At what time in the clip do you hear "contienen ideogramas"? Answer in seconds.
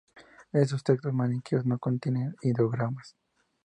1.77-3.15